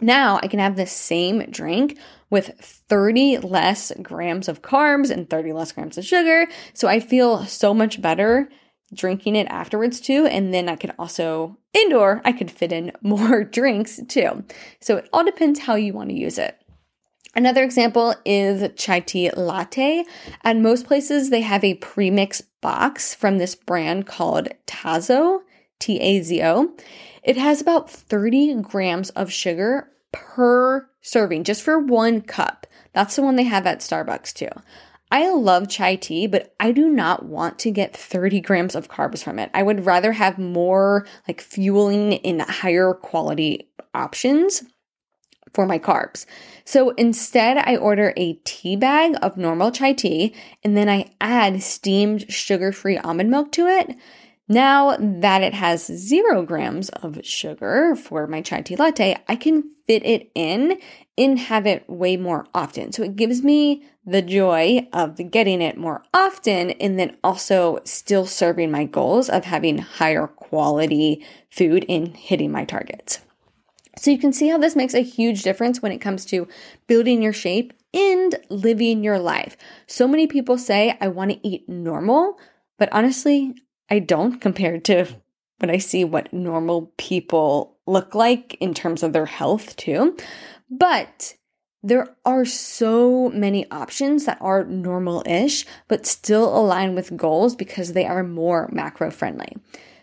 Now 0.00 0.38
I 0.42 0.48
can 0.48 0.60
have 0.60 0.76
the 0.76 0.86
same 0.86 1.50
drink 1.50 1.98
with 2.30 2.54
30 2.60 3.38
less 3.38 3.92
grams 4.02 4.48
of 4.48 4.62
carbs 4.62 5.10
and 5.10 5.28
30 5.28 5.52
less 5.52 5.72
grams 5.72 5.98
of 5.98 6.04
sugar. 6.04 6.46
So 6.72 6.88
I 6.88 7.00
feel 7.00 7.44
so 7.44 7.74
much 7.74 8.00
better 8.00 8.48
drinking 8.92 9.36
it 9.36 9.46
afterwards 9.48 10.00
too. 10.00 10.26
And 10.26 10.52
then 10.52 10.68
I 10.68 10.76
could 10.76 10.92
also, 10.98 11.56
indoor, 11.72 12.20
I 12.24 12.32
could 12.32 12.50
fit 12.50 12.72
in 12.72 12.92
more 13.02 13.44
drinks 13.44 14.00
too. 14.08 14.44
So 14.80 14.96
it 14.96 15.08
all 15.12 15.24
depends 15.24 15.60
how 15.60 15.74
you 15.74 15.92
want 15.92 16.10
to 16.10 16.16
use 16.16 16.38
it. 16.38 16.56
Another 17.34 17.62
example 17.62 18.14
is 18.24 18.68
chai 18.76 19.00
tea 19.00 19.30
latte. 19.30 20.04
At 20.42 20.56
most 20.56 20.86
places, 20.86 21.30
they 21.30 21.42
have 21.42 21.62
a 21.62 21.74
premix 21.74 22.42
box 22.60 23.14
from 23.14 23.38
this 23.38 23.54
brand 23.54 24.06
called 24.06 24.48
Tazo, 24.66 25.40
T 25.78 26.00
A 26.00 26.22
Z 26.22 26.42
O. 26.42 26.74
It 27.22 27.36
has 27.36 27.60
about 27.60 27.90
30 27.90 28.62
grams 28.62 29.10
of 29.10 29.32
sugar 29.32 29.90
per 30.12 30.88
serving, 31.00 31.44
just 31.44 31.62
for 31.62 31.78
one 31.78 32.20
cup. 32.20 32.66
That's 32.92 33.16
the 33.16 33.22
one 33.22 33.36
they 33.36 33.44
have 33.44 33.66
at 33.66 33.80
Starbucks 33.80 34.32
too. 34.32 34.48
I 35.12 35.28
love 35.30 35.68
chai 35.68 35.96
tea, 35.96 36.26
but 36.26 36.54
I 36.60 36.70
do 36.70 36.88
not 36.88 37.24
want 37.24 37.58
to 37.60 37.70
get 37.70 37.96
30 37.96 38.40
grams 38.40 38.74
of 38.74 38.88
carbs 38.88 39.22
from 39.22 39.38
it. 39.38 39.50
I 39.52 39.62
would 39.62 39.84
rather 39.84 40.12
have 40.12 40.38
more 40.38 41.06
like 41.26 41.40
fueling 41.40 42.12
in 42.12 42.40
higher 42.40 42.94
quality 42.94 43.68
options 43.92 44.62
for 45.52 45.66
my 45.66 45.80
carbs. 45.80 46.26
So 46.64 46.90
instead, 46.90 47.58
I 47.58 47.76
order 47.76 48.12
a 48.16 48.34
tea 48.44 48.76
bag 48.76 49.16
of 49.20 49.36
normal 49.36 49.72
chai 49.72 49.92
tea 49.94 50.32
and 50.62 50.76
then 50.76 50.88
I 50.88 51.10
add 51.20 51.62
steamed 51.62 52.30
sugar 52.30 52.70
free 52.70 52.96
almond 52.96 53.30
milk 53.30 53.50
to 53.52 53.66
it. 53.66 53.96
Now 54.50 54.96
that 54.98 55.44
it 55.44 55.54
has 55.54 55.86
zero 55.86 56.42
grams 56.42 56.88
of 56.88 57.24
sugar 57.24 57.94
for 57.94 58.26
my 58.26 58.42
chai 58.42 58.62
tea 58.62 58.74
latte, 58.74 59.16
I 59.28 59.36
can 59.36 59.62
fit 59.86 60.04
it 60.04 60.32
in 60.34 60.80
and 61.16 61.38
have 61.38 61.68
it 61.68 61.88
way 61.88 62.16
more 62.16 62.48
often. 62.52 62.90
So 62.90 63.04
it 63.04 63.14
gives 63.14 63.44
me 63.44 63.84
the 64.04 64.22
joy 64.22 64.88
of 64.92 65.30
getting 65.30 65.62
it 65.62 65.76
more 65.76 66.02
often 66.12 66.72
and 66.72 66.98
then 66.98 67.16
also 67.22 67.78
still 67.84 68.26
serving 68.26 68.72
my 68.72 68.86
goals 68.86 69.28
of 69.28 69.44
having 69.44 69.78
higher 69.78 70.26
quality 70.26 71.24
food 71.48 71.86
and 71.88 72.16
hitting 72.16 72.50
my 72.50 72.64
targets. 72.64 73.20
So 73.98 74.10
you 74.10 74.18
can 74.18 74.32
see 74.32 74.48
how 74.48 74.58
this 74.58 74.74
makes 74.74 74.94
a 74.94 75.00
huge 75.00 75.44
difference 75.44 75.80
when 75.80 75.92
it 75.92 76.00
comes 76.00 76.24
to 76.26 76.48
building 76.88 77.22
your 77.22 77.32
shape 77.32 77.72
and 77.94 78.34
living 78.48 79.04
your 79.04 79.20
life. 79.20 79.56
So 79.86 80.08
many 80.08 80.26
people 80.26 80.58
say, 80.58 80.98
I 81.00 81.06
want 81.06 81.30
to 81.30 81.48
eat 81.48 81.68
normal, 81.68 82.36
but 82.80 82.88
honestly, 82.90 83.54
I 83.90 83.98
don't 83.98 84.40
compared 84.40 84.84
to 84.86 85.06
when 85.58 85.70
I 85.70 85.78
see 85.78 86.04
what 86.04 86.32
normal 86.32 86.92
people 86.96 87.76
look 87.86 88.14
like 88.14 88.54
in 88.54 88.72
terms 88.72 89.02
of 89.02 89.12
their 89.12 89.26
health, 89.26 89.76
too. 89.76 90.16
But 90.70 91.34
there 91.82 92.14
are 92.24 92.44
so 92.44 93.30
many 93.30 93.70
options 93.70 94.26
that 94.26 94.38
are 94.40 94.64
normal 94.64 95.22
ish, 95.26 95.66
but 95.88 96.06
still 96.06 96.56
align 96.56 96.94
with 96.94 97.16
goals 97.16 97.56
because 97.56 97.92
they 97.92 98.06
are 98.06 98.22
more 98.22 98.68
macro 98.72 99.10
friendly. 99.10 99.56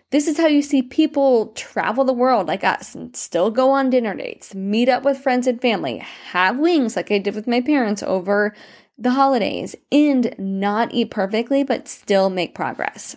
This 0.09 0.27
is 0.27 0.37
how 0.37 0.47
you 0.47 0.61
see 0.61 0.81
people 0.81 1.47
travel 1.47 2.05
the 2.05 2.13
world 2.13 2.47
like 2.47 2.63
us 2.63 2.95
and 2.95 3.15
still 3.15 3.51
go 3.51 3.71
on 3.71 3.89
dinner 3.89 4.15
dates, 4.15 4.55
meet 4.55 4.89
up 4.89 5.03
with 5.03 5.17
friends 5.17 5.47
and 5.47 5.61
family, 5.61 5.97
have 5.97 6.59
wings 6.59 6.95
like 6.95 7.11
I 7.11 7.17
did 7.17 7.35
with 7.35 7.47
my 7.47 7.61
parents 7.61 8.01
over 8.03 8.55
the 8.97 9.11
holidays, 9.11 9.75
and 9.91 10.33
not 10.39 10.93
eat 10.93 11.11
perfectly, 11.11 11.63
but 11.63 11.87
still 11.87 12.29
make 12.29 12.55
progress. 12.55 13.15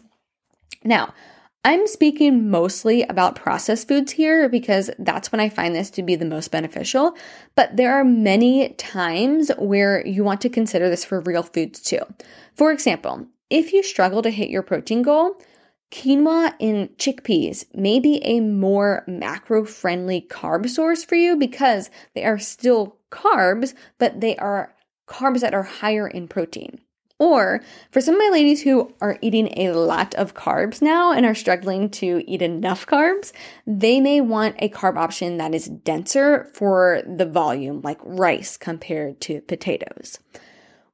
Now, 0.85 1.13
I'm 1.63 1.87
speaking 1.87 2.51
mostly 2.51 3.03
about 3.03 3.37
processed 3.37 3.87
foods 3.87 4.13
here 4.13 4.49
because 4.49 4.91
that's 4.99 5.31
when 5.31 5.41
I 5.41 5.51
find 5.51 5.75
this 5.75 5.91
to 5.91 6.03
be 6.03 6.15
the 6.15 6.25
most 6.25 6.51
beneficial. 6.51 7.15
But 7.55 7.77
there 7.77 7.93
are 7.93 8.05
many 8.05 8.71
times 8.71 9.51
where 9.59 10.07
you 10.07 10.25
want 10.25 10.41
to 10.41 10.49
consider 10.49 10.89
this 10.89 11.05
for 11.05 11.21
real 11.21 11.43
foods 11.43 11.83
too. 11.83 12.01
For 12.55 12.73
example, 12.73 13.27
if 13.51 13.75
you 13.75 13.83
struggle 13.83 14.23
to 14.23 14.31
hit 14.31 14.49
your 14.49 14.63
protein 14.63 15.03
goal, 15.03 15.35
quinoa 15.91 16.55
and 16.61 16.89
chickpeas 16.97 17.67
may 17.75 18.01
be 18.01 18.25
a 18.25 18.41
more 18.41 19.05
macro 19.07 19.67
friendly 19.67 20.23
carb 20.31 20.67
source 20.67 21.05
for 21.05 21.17
you 21.17 21.37
because 21.37 21.91
they 22.15 22.25
are 22.25 22.39
still 22.39 22.97
carbs, 23.11 23.75
but 23.99 24.21
they 24.23 24.35
are 24.37 24.75
carbs 25.07 25.41
that 25.41 25.53
are 25.53 25.65
higher 25.65 26.09
in 26.09 26.27
protein. 26.27 26.81
Or 27.21 27.61
for 27.91 28.01
some 28.01 28.15
of 28.15 28.19
my 28.19 28.31
ladies 28.33 28.63
who 28.63 28.95
are 29.03 29.19
eating 29.21 29.53
a 29.59 29.73
lot 29.73 30.15
of 30.15 30.33
carbs 30.33 30.81
now 30.81 31.13
and 31.13 31.27
are 31.27 31.35
struggling 31.35 31.91
to 31.91 32.25
eat 32.27 32.41
enough 32.41 32.87
carbs, 32.87 33.33
they 33.67 34.01
may 34.01 34.23
want 34.23 34.57
a 34.59 34.71
carb 34.71 34.97
option 34.97 35.37
that 35.37 35.55
is 35.55 35.67
denser 35.67 36.49
for 36.55 37.03
the 37.07 37.27
volume, 37.27 37.83
like 37.83 38.01
rice 38.03 38.57
compared 38.57 39.21
to 39.21 39.43
potatoes. 39.43 40.19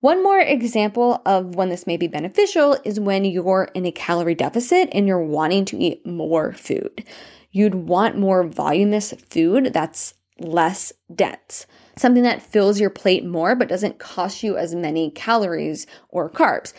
One 0.00 0.20
more 0.20 0.40
example 0.40 1.22
of 1.24 1.54
when 1.54 1.68
this 1.68 1.86
may 1.86 1.96
be 1.96 2.08
beneficial 2.08 2.76
is 2.84 2.98
when 2.98 3.24
you're 3.24 3.68
in 3.72 3.86
a 3.86 3.92
calorie 3.92 4.34
deficit 4.34 4.88
and 4.90 5.06
you're 5.06 5.22
wanting 5.22 5.64
to 5.66 5.78
eat 5.78 6.04
more 6.04 6.52
food. 6.52 7.04
You'd 7.52 7.76
want 7.76 8.18
more 8.18 8.44
voluminous 8.44 9.12
food 9.30 9.72
that's 9.72 10.14
less 10.40 10.92
dense 11.14 11.66
something 11.98 12.22
that 12.22 12.42
fills 12.42 12.80
your 12.80 12.90
plate 12.90 13.24
more 13.24 13.54
but 13.54 13.68
doesn't 13.68 13.98
cost 13.98 14.42
you 14.42 14.56
as 14.56 14.74
many 14.74 15.10
calories 15.10 15.86
or 16.08 16.30
carbs. 16.30 16.72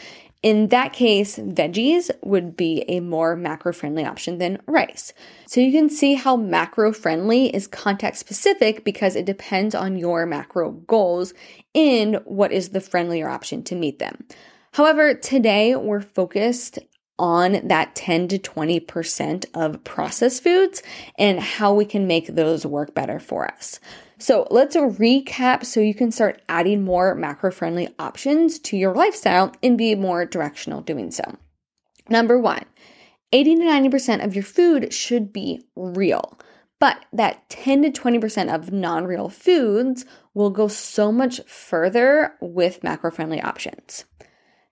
In 0.44 0.68
that 0.68 0.94
case, 0.94 1.38
veggies 1.38 2.12
would 2.22 2.56
be 2.56 2.86
a 2.88 3.00
more 3.00 3.36
macro 3.36 3.74
friendly 3.74 4.06
option 4.06 4.38
than 4.38 4.62
rice. 4.68 5.12
So 5.48 5.60
you 5.60 5.72
can 5.72 5.90
see 5.90 6.14
how 6.14 6.36
macro 6.38 6.94
friendly 6.94 7.54
is 7.54 7.66
context 7.66 8.20
specific 8.20 8.84
because 8.84 9.16
it 9.16 9.26
depends 9.26 9.74
on 9.74 9.98
your 9.98 10.26
macro 10.28 10.72
goals 10.72 11.34
and 11.74 12.22
what 12.26 12.52
is 12.52 12.70
the 12.70 12.82
friendlier 12.82 13.28
option 13.28 13.64
to 13.64 13.76
meet 13.76 13.98
them. 13.98 14.26
However, 14.74 15.16
today 15.16 15.76
we're 15.76 16.02
focused 16.02 16.78
on 17.18 17.68
that 17.68 17.96
10 17.96 18.28
to 18.28 18.38
20% 18.38 19.46
of 19.56 19.84
processed 19.84 20.44
foods 20.44 20.84
and 21.18 21.40
how 21.40 21.74
we 21.74 21.84
can 21.84 22.06
make 22.06 22.28
those 22.28 22.64
work 22.64 22.94
better 22.94 23.20
for 23.20 23.52
us. 23.52 23.80
So 24.20 24.48
let's 24.50 24.76
recap 24.76 25.66
so 25.66 25.80
you 25.80 25.94
can 25.94 26.12
start 26.12 26.42
adding 26.50 26.84
more 26.84 27.14
macro 27.14 27.52
friendly 27.52 27.90
options 28.00 28.58
to 28.60 28.78
your 28.78 28.94
lifestyle 28.94 29.54
and 29.62 29.78
be 29.78 29.94
more 29.94 30.26
directional 30.26 30.82
doing 30.82 31.12
so. 31.12 31.38
Number 32.10 32.40
one, 32.40 32.66
80 33.32 33.56
to 33.58 33.62
90% 33.62 34.24
of 34.24 34.34
your 34.34 34.44
food 34.44 34.92
should 34.92 35.32
be 35.32 35.66
real, 35.76 36.40
but 36.80 37.06
that 37.14 37.48
10 37.50 37.84
to 37.84 37.92
20% 37.92 38.54
of 38.54 38.72
non 38.72 39.06
real 39.06 39.30
foods 39.30 40.06
will 40.34 40.50
go 40.50 40.68
so 40.68 41.12
much 41.12 41.42
further 41.46 42.34
with 42.42 42.84
macro 42.84 43.12
friendly 43.12 43.42
options. 43.42 44.06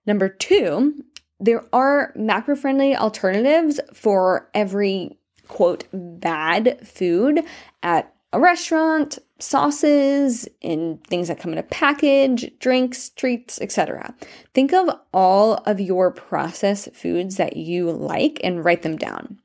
Number 0.06 0.28
two, 0.28 1.04
there 1.38 1.64
are 1.72 2.12
macro 2.16 2.56
friendly 2.56 2.96
alternatives 2.96 3.78
for 3.92 4.48
every 4.54 5.18
quote 5.46 5.84
bad 5.92 6.86
food 6.86 7.42
at 7.82 8.15
a 8.36 8.38
restaurant, 8.38 9.18
sauces, 9.38 10.46
and 10.62 11.02
things 11.06 11.28
that 11.28 11.40
come 11.40 11.52
in 11.52 11.58
a 11.58 11.62
package, 11.62 12.52
drinks, 12.58 13.08
treats, 13.08 13.58
etc. 13.62 14.14
Think 14.52 14.74
of 14.74 14.90
all 15.14 15.54
of 15.64 15.80
your 15.80 16.10
processed 16.10 16.94
foods 16.94 17.38
that 17.38 17.56
you 17.56 17.90
like 17.90 18.38
and 18.44 18.62
write 18.62 18.82
them 18.82 18.98
down. 18.98 19.38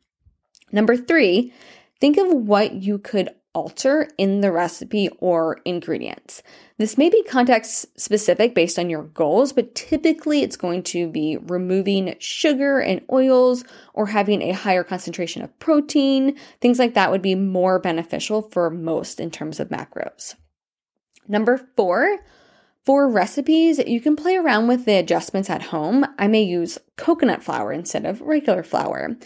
Number 0.74 0.98
three, 0.98 1.53
think 2.01 2.17
of 2.17 2.33
what 2.33 2.74
you 2.74 2.98
could 2.98 3.29
alter 3.53 4.10
in 4.17 4.41
the 4.41 4.51
recipe 4.51 5.10
or 5.20 5.60
ingredients. 5.65 6.41
This 6.77 6.98
may 6.98 7.10
be 7.10 7.24
context 7.24 8.00
specific 8.00 8.55
based 8.55 8.79
on 8.79 8.89
your 8.89 9.03
goals, 9.03 9.53
but 9.53 9.75
typically 9.75 10.41
it's 10.41 10.55
going 10.55 10.84
to 10.84 11.08
be 11.10 11.38
removing 11.38 12.15
sugar 12.20 12.79
and 12.79 13.01
oils 13.12 13.63
or 13.93 14.08
having 14.08 14.41
a 14.41 14.53
higher 14.53 14.84
concentration 14.84 15.41
of 15.41 15.58
protein. 15.60 16.38
Things 16.60 16.79
like 16.79 16.93
that 16.93 17.12
would 17.12 17.22
be 17.22 17.36
more 17.36 17.79
beneficial 17.79 18.41
for 18.41 18.70
most 18.70 19.20
in 19.20 19.31
terms 19.31 19.60
of 19.60 19.70
macros. 19.70 20.36
Number 21.27 21.70
four, 21.75 22.20
for 22.84 23.08
recipes, 23.08 23.77
you 23.79 24.01
can 24.01 24.15
play 24.15 24.36
around 24.36 24.67
with 24.67 24.86
the 24.86 24.96
adjustments 24.96 25.51
at 25.51 25.62
home. 25.63 26.05
I 26.17 26.27
may 26.27 26.41
use 26.41 26.79
coconut 26.98 27.43
flour 27.43 27.72
instead 27.72 28.05
of 28.05 28.22
regular 28.22 28.63
flour. 28.63 29.17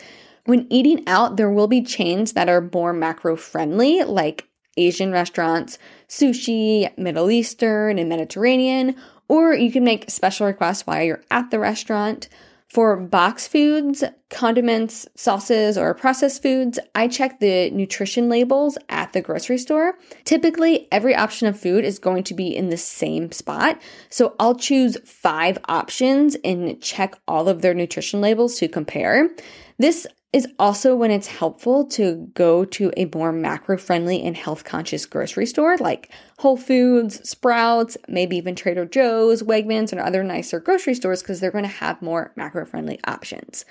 When 0.46 0.68
eating 0.72 1.04
out, 1.08 1.38
there 1.38 1.50
will 1.50 1.68
be 1.68 1.82
chains 1.82 2.34
that 2.34 2.50
are 2.50 2.70
more 2.74 2.94
macro 2.94 3.36
friendly, 3.36 4.04
like 4.04 4.48
Asian 4.78 5.12
restaurants, 5.12 5.80
sushi, 6.08 6.96
Middle 6.98 7.32
Eastern, 7.32 7.98
and 7.98 8.10
Mediterranean, 8.10 8.96
or 9.28 9.56
you 9.56 9.72
can 9.72 9.84
make 9.84 10.10
special 10.10 10.46
requests 10.46 10.86
while 10.86 11.02
you're 11.02 11.24
at 11.32 11.50
the 11.50 11.60
restaurant. 11.60 12.30
For 12.68 12.98
box 12.98 13.48
foods, 13.48 14.04
condiments, 14.30 15.08
sauces, 15.16 15.78
or 15.78 15.94
processed 15.94 16.42
foods, 16.42 16.78
I 16.94 17.08
check 17.08 17.40
the 17.40 17.72
nutrition 17.72 18.28
labels 18.28 18.78
at 18.90 19.14
the 19.14 19.22
grocery 19.22 19.60
store. 19.60 19.98
Typically, 20.26 20.88
every 20.92 21.16
option 21.16 21.48
of 21.48 21.60
food 21.60 21.86
is 21.86 22.00
going 22.00 22.24
to 22.24 22.34
be 22.34 22.56
in 22.56 22.70
the 22.70 22.78
same 22.78 23.32
spot. 23.32 23.82
So 24.10 24.36
I'll 24.40 24.56
choose 24.56 24.98
five 25.06 25.58
options 25.70 26.36
and 26.44 26.82
check 26.82 27.16
all 27.28 27.48
of 27.48 27.62
their 27.62 27.74
nutrition 27.74 28.20
labels 28.20 28.58
to 28.60 28.68
compare. 28.68 29.30
This 29.78 30.06
is 30.34 30.48
also 30.60 30.96
when 30.96 31.12
it's 31.12 31.28
helpful 31.28 31.86
to 31.86 32.30
go 32.34 32.66
to 32.66 32.92
a 32.98 33.10
more 33.16 33.32
macro 33.32 33.78
friendly 33.78 34.22
and 34.22 34.36
health 34.36 34.66
conscious 34.66 35.06
grocery 35.06 35.46
store 35.46 35.78
like 35.78 36.12
Whole 36.40 36.58
Foods, 36.58 37.28
Sprouts, 37.28 37.96
maybe 38.10 38.36
even 38.36 38.54
Trader 38.54 38.86
Joe's, 38.86 39.44
Wegmans, 39.44 39.92
and 39.92 40.02
other 40.02 40.24
nicer 40.24 40.60
grocery 40.60 40.94
stores 40.94 41.22
because 41.22 41.40
they're 41.40 41.52
going 41.52 41.64
to 41.64 41.70
have 41.70 42.02
more 42.02 42.34
macro 42.36 42.66
friendly 42.66 43.00
options. 43.06 43.64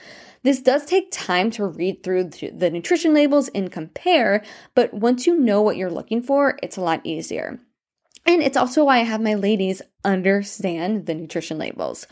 This 0.42 0.60
does 0.60 0.86
take 0.86 1.10
time 1.10 1.50
to 1.52 1.66
read 1.66 2.02
through 2.02 2.30
the 2.30 2.70
nutrition 2.70 3.12
labels 3.12 3.48
and 3.54 3.70
compare, 3.70 4.42
but 4.74 4.94
once 4.94 5.26
you 5.26 5.38
know 5.38 5.60
what 5.60 5.76
you're 5.76 5.90
looking 5.90 6.22
for, 6.22 6.58
it's 6.62 6.78
a 6.78 6.82
lot 6.82 7.00
easier. 7.04 7.60
And 8.26 8.42
it's 8.42 8.56
also 8.56 8.84
why 8.84 8.98
I 8.98 9.04
have 9.04 9.20
my 9.20 9.34
ladies 9.34 9.82
understand 10.04 11.06
the 11.06 11.14
nutrition 11.14 11.58
labels. 11.58 12.06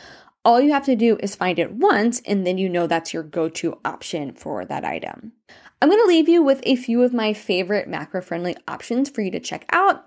All 0.44 0.60
you 0.60 0.72
have 0.72 0.84
to 0.86 0.96
do 0.96 1.16
is 1.20 1.36
find 1.36 1.58
it 1.58 1.72
once, 1.72 2.20
and 2.26 2.46
then 2.46 2.58
you 2.58 2.68
know 2.68 2.86
that's 2.86 3.12
your 3.14 3.22
go 3.22 3.48
to 3.50 3.78
option 3.84 4.32
for 4.32 4.64
that 4.64 4.84
item. 4.84 5.32
I'm 5.80 5.88
gonna 5.88 6.04
leave 6.04 6.28
you 6.28 6.42
with 6.42 6.60
a 6.64 6.76
few 6.76 7.02
of 7.02 7.12
my 7.12 7.32
favorite 7.32 7.88
macro 7.88 8.20
friendly 8.22 8.56
options 8.66 9.08
for 9.08 9.20
you 9.20 9.30
to 9.30 9.40
check 9.40 9.66
out. 9.70 10.06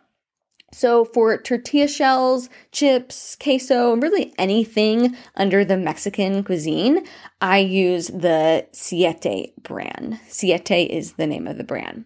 So, 0.74 1.06
for 1.06 1.38
tortilla 1.38 1.88
shells, 1.88 2.50
chips, 2.74 3.38
queso, 3.42 3.96
really 3.96 4.34
anything 4.38 5.15
under 5.36 5.63
the 5.63 5.77
Mexican 5.77 6.44
cuisine, 6.44 7.06
I 7.39 7.60
use 7.60 8.08
the 8.08 8.68
Siete 8.74 9.54
brand. 9.63 10.20
Siete 10.27 10.89
is 10.89 11.13
the 11.13 11.27
name 11.27 11.48
of 11.48 11.58
the 11.58 11.63
brand. 11.63 12.06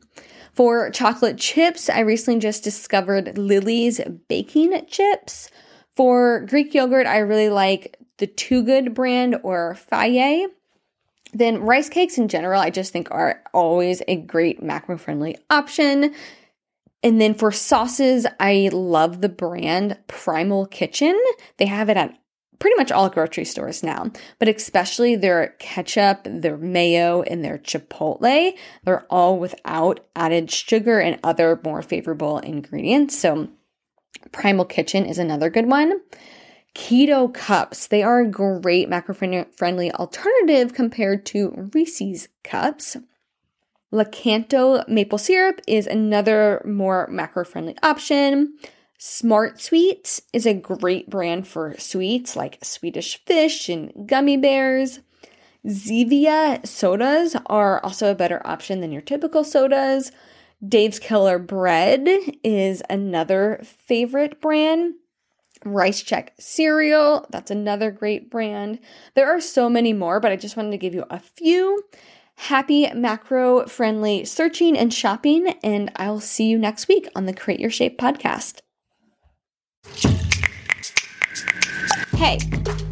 For 0.53 0.91
chocolate 0.91 1.37
chips, 1.37 1.89
I 1.89 2.01
recently 2.01 2.39
just 2.39 2.63
discovered 2.63 3.37
Lily's 3.39 4.01
baking 4.27 4.85
chips. 4.87 5.49
For 5.95 6.45
Greek 6.47 6.73
yogurt, 6.73 7.07
I 7.07 7.19
really 7.19 7.49
like 7.49 7.98
the 8.19 8.27
Too 8.27 8.63
Good 8.63 8.93
brand 8.93 9.37
or 9.43 9.75
Fage. 9.91 10.45
Then 11.33 11.61
rice 11.61 11.89
cakes 11.89 12.17
in 12.17 12.27
general, 12.27 12.61
I 12.61 12.69
just 12.69 12.93
think 12.93 13.09
are 13.11 13.43
always 13.53 14.01
a 14.07 14.15
great 14.15 14.63
macro 14.63 14.97
friendly 14.97 15.37
option. 15.49 16.13
And 17.03 17.21
then 17.21 17.33
for 17.33 17.51
sauces, 17.51 18.25
I 18.39 18.69
love 18.73 19.21
the 19.21 19.29
brand 19.29 19.97
Primal 20.07 20.65
Kitchen. 20.65 21.19
They 21.57 21.67
have 21.67 21.89
it 21.89 21.97
at 21.97 22.17
pretty 22.59 22.75
much 22.75 22.91
all 22.91 23.09
grocery 23.09 23.45
stores 23.45 23.83
now, 23.83 24.11
but 24.37 24.49
especially 24.49 25.15
their 25.15 25.55
ketchup, 25.59 26.21
their 26.25 26.57
mayo, 26.57 27.21
and 27.21 27.43
their 27.43 27.57
chipotle. 27.57 28.53
They're 28.83 29.05
all 29.09 29.39
without 29.39 30.01
added 30.15 30.51
sugar 30.51 30.99
and 30.99 31.19
other 31.23 31.59
more 31.63 31.81
favorable 31.81 32.39
ingredients. 32.39 33.17
So, 33.17 33.49
Primal 34.33 34.65
Kitchen 34.65 35.05
is 35.05 35.17
another 35.17 35.49
good 35.49 35.67
one. 35.67 35.93
Keto 36.75 37.33
cups. 37.33 37.87
They 37.87 38.03
are 38.03 38.21
a 38.21 38.29
great 38.29 38.89
macro 38.89 39.13
friendly 39.13 39.91
alternative 39.91 40.73
compared 40.73 41.25
to 41.27 41.69
Reese's 41.73 42.29
cups. 42.43 42.97
Lakanto 43.91 44.87
maple 44.87 45.17
syrup 45.17 45.61
is 45.67 45.87
another 45.87 46.61
more 46.65 47.07
macro 47.11 47.43
friendly 47.43 47.75
option. 47.81 48.57
Smart 48.99 49.61
Sweets 49.61 50.21
is 50.33 50.45
a 50.45 50.53
great 50.53 51.09
brand 51.09 51.47
for 51.47 51.73
sweets 51.79 52.35
like 52.35 52.63
Swedish 52.63 53.23
fish 53.25 53.69
and 53.69 54.07
gummy 54.07 54.37
bears. 54.37 54.99
Zevia 55.65 56.65
sodas 56.67 57.35
are 57.47 57.83
also 57.83 58.11
a 58.11 58.15
better 58.15 58.45
option 58.45 58.81
than 58.81 58.91
your 58.91 59.01
typical 59.01 59.43
sodas. 59.43 60.11
Dave's 60.65 60.99
Killer 60.99 61.39
Bread 61.39 62.07
is 62.43 62.83
another 62.89 63.61
favorite 63.63 64.41
brand. 64.41 64.95
Rice 65.65 66.03
Chex 66.03 66.29
cereal, 66.39 67.27
that's 67.29 67.51
another 67.51 67.91
great 67.91 68.29
brand. 68.29 68.79
There 69.13 69.27
are 69.27 69.41
so 69.41 69.69
many 69.69 69.93
more, 69.93 70.19
but 70.19 70.31
I 70.31 70.35
just 70.35 70.55
wanted 70.55 70.71
to 70.71 70.77
give 70.77 70.93
you 70.93 71.05
a 71.09 71.19
few. 71.19 71.83
Happy 72.35 72.89
macro 72.93 73.65
friendly 73.67 74.23
searching 74.23 74.77
and 74.77 74.93
shopping, 74.93 75.55
and 75.61 75.91
I'll 75.97 76.21
see 76.21 76.47
you 76.47 76.57
next 76.57 76.87
week 76.87 77.09
on 77.13 77.25
the 77.25 77.33
Create 77.33 77.59
Your 77.59 77.69
Shape 77.69 77.99
podcast. 77.99 78.61
Hey, 82.15 82.39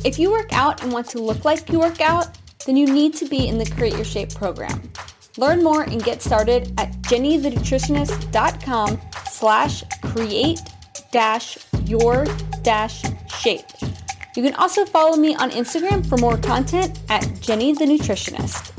if 0.04 0.20
you 0.20 0.32
work 0.32 0.52
out 0.52 0.84
and 0.84 0.92
want 0.92 1.08
to 1.10 1.20
look 1.20 1.46
like 1.46 1.70
you 1.70 1.80
work 1.80 2.02
out, 2.02 2.38
then 2.66 2.76
you 2.76 2.86
need 2.86 3.14
to 3.16 3.26
be 3.26 3.48
in 3.48 3.58
the 3.58 3.66
Create 3.66 3.94
Your 3.94 4.04
Shape 4.04 4.34
program. 4.34 4.92
Learn 5.38 5.64
more 5.64 5.84
and 5.84 6.04
get 6.04 6.22
started 6.22 6.74
at 6.78 6.92
jennythenutritionist.com 7.04 9.00
slash 9.32 9.84
create 10.02 10.60
dash 11.12 11.58
your 11.86 12.26
dash 12.62 13.04
shape. 13.30 13.66
You 14.36 14.44
can 14.44 14.54
also 14.56 14.86
follow 14.86 15.18
me 15.18 15.36
on 15.36 15.50
Instagram 15.52 16.06
for 16.06 16.18
more 16.18 16.38
content 16.38 17.00
at 17.10 17.42
Jenny 17.42 17.74
the 17.74 17.86
Nutritionist. 17.86 18.77